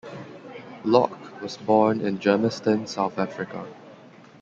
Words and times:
Locke 0.83 1.41
was 1.43 1.57
born 1.57 2.01
in 2.01 2.17
Germiston, 2.17 2.87
South 2.87 3.19
Africa. 3.19 3.67